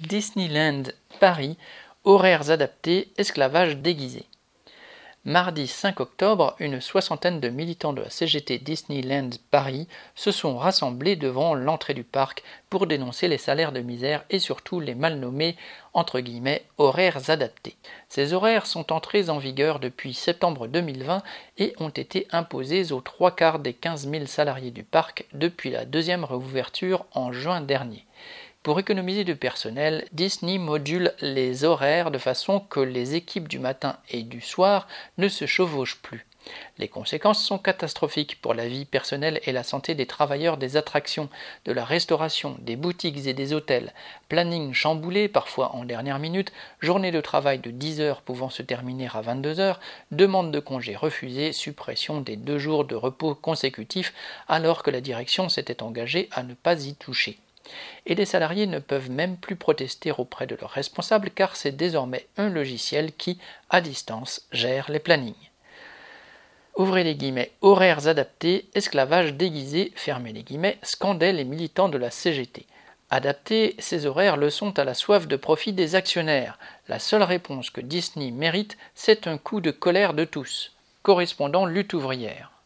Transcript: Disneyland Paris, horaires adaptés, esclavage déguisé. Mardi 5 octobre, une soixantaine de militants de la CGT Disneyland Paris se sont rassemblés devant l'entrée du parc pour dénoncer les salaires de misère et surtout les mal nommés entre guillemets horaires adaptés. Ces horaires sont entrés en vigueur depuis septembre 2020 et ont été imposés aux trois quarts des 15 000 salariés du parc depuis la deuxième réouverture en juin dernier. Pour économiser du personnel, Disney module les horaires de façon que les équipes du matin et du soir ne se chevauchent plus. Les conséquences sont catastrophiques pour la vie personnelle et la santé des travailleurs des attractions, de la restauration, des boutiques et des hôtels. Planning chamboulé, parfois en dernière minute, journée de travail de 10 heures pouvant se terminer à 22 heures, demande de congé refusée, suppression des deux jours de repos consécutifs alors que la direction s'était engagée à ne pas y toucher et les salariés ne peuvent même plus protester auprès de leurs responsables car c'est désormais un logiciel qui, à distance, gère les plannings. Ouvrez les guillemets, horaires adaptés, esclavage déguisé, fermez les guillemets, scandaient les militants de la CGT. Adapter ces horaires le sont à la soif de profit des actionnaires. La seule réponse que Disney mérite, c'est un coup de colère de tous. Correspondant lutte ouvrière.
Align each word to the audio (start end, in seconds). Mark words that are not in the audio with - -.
Disneyland 0.00 0.84
Paris, 1.18 1.56
horaires 2.04 2.50
adaptés, 2.50 3.08
esclavage 3.18 3.76
déguisé. 3.78 4.26
Mardi 5.24 5.66
5 5.66 5.98
octobre, 5.98 6.54
une 6.60 6.80
soixantaine 6.80 7.40
de 7.40 7.48
militants 7.48 7.92
de 7.92 8.02
la 8.02 8.08
CGT 8.08 8.58
Disneyland 8.58 9.30
Paris 9.50 9.88
se 10.14 10.30
sont 10.30 10.56
rassemblés 10.56 11.16
devant 11.16 11.54
l'entrée 11.54 11.94
du 11.94 12.04
parc 12.04 12.44
pour 12.70 12.86
dénoncer 12.86 13.26
les 13.26 13.38
salaires 13.38 13.72
de 13.72 13.80
misère 13.80 14.24
et 14.30 14.38
surtout 14.38 14.78
les 14.78 14.94
mal 14.94 15.18
nommés 15.18 15.56
entre 15.92 16.20
guillemets 16.20 16.64
horaires 16.78 17.28
adaptés. 17.28 17.76
Ces 18.08 18.32
horaires 18.32 18.66
sont 18.66 18.92
entrés 18.92 19.28
en 19.28 19.38
vigueur 19.38 19.80
depuis 19.80 20.14
septembre 20.14 20.68
2020 20.68 21.22
et 21.58 21.74
ont 21.80 21.88
été 21.88 22.28
imposés 22.30 22.92
aux 22.92 23.00
trois 23.00 23.34
quarts 23.34 23.58
des 23.58 23.74
15 23.74 24.08
000 24.08 24.26
salariés 24.26 24.70
du 24.70 24.84
parc 24.84 25.26
depuis 25.32 25.70
la 25.70 25.84
deuxième 25.84 26.24
réouverture 26.24 27.04
en 27.12 27.32
juin 27.32 27.60
dernier. 27.60 28.06
Pour 28.64 28.80
économiser 28.80 29.22
du 29.22 29.36
personnel, 29.36 30.06
Disney 30.12 30.58
module 30.58 31.14
les 31.20 31.64
horaires 31.64 32.10
de 32.10 32.18
façon 32.18 32.58
que 32.58 32.80
les 32.80 33.14
équipes 33.14 33.48
du 33.48 33.60
matin 33.60 33.96
et 34.10 34.24
du 34.24 34.40
soir 34.40 34.88
ne 35.16 35.28
se 35.28 35.46
chevauchent 35.46 36.02
plus. 36.02 36.26
Les 36.76 36.88
conséquences 36.88 37.42
sont 37.44 37.58
catastrophiques 37.58 38.40
pour 38.42 38.54
la 38.54 38.66
vie 38.66 38.84
personnelle 38.84 39.40
et 39.44 39.52
la 39.52 39.62
santé 39.62 39.94
des 39.94 40.06
travailleurs 40.06 40.56
des 40.56 40.76
attractions, 40.76 41.28
de 41.66 41.72
la 41.72 41.84
restauration, 41.84 42.56
des 42.60 42.74
boutiques 42.74 43.26
et 43.26 43.32
des 43.32 43.52
hôtels. 43.52 43.92
Planning 44.28 44.74
chamboulé, 44.74 45.28
parfois 45.28 45.74
en 45.74 45.84
dernière 45.84 46.18
minute, 46.18 46.52
journée 46.80 47.12
de 47.12 47.20
travail 47.20 47.60
de 47.60 47.70
10 47.70 48.00
heures 48.00 48.22
pouvant 48.22 48.50
se 48.50 48.62
terminer 48.62 49.08
à 49.14 49.20
22 49.20 49.60
heures, 49.60 49.80
demande 50.10 50.50
de 50.50 50.60
congé 50.60 50.96
refusée, 50.96 51.52
suppression 51.52 52.20
des 52.20 52.36
deux 52.36 52.58
jours 52.58 52.84
de 52.84 52.96
repos 52.96 53.36
consécutifs 53.36 54.12
alors 54.48 54.82
que 54.82 54.90
la 54.90 55.00
direction 55.00 55.48
s'était 55.48 55.82
engagée 55.82 56.28
à 56.32 56.42
ne 56.42 56.54
pas 56.54 56.84
y 56.84 56.94
toucher 56.96 57.38
et 58.06 58.14
les 58.14 58.24
salariés 58.24 58.66
ne 58.66 58.78
peuvent 58.78 59.10
même 59.10 59.36
plus 59.36 59.56
protester 59.56 60.12
auprès 60.12 60.46
de 60.46 60.56
leurs 60.56 60.70
responsables 60.70 61.30
car 61.30 61.56
c'est 61.56 61.76
désormais 61.76 62.26
un 62.36 62.48
logiciel 62.48 63.12
qui, 63.12 63.38
à 63.70 63.80
distance, 63.80 64.46
gère 64.52 64.90
les 64.90 64.98
plannings. 64.98 65.34
Ouvrez 66.76 67.02
les 67.02 67.16
guillemets, 67.16 67.50
horaires 67.60 68.06
adaptés, 68.06 68.68
esclavage 68.74 69.34
déguisé, 69.34 69.92
fermez 69.96 70.32
les 70.32 70.44
guillemets, 70.44 70.78
scandaient 70.82 71.32
les 71.32 71.44
militants 71.44 71.88
de 71.88 71.98
la 71.98 72.10
CGT. 72.10 72.66
Adapter 73.10 73.74
ces 73.78 74.06
horaires 74.06 74.36
le 74.36 74.50
sont 74.50 74.78
à 74.78 74.84
la 74.84 74.94
soif 74.94 75.26
de 75.26 75.36
profit 75.36 75.72
des 75.72 75.94
actionnaires. 75.94 76.58
La 76.88 76.98
seule 76.98 77.22
réponse 77.22 77.70
que 77.70 77.80
Disney 77.80 78.30
mérite, 78.30 78.76
c'est 78.94 79.26
un 79.26 79.38
coup 79.38 79.60
de 79.60 79.70
colère 79.70 80.14
de 80.14 80.24
tous. 80.24 80.76
Correspondant 81.02 81.64
lutte 81.64 81.94
ouvrière. 81.94 82.57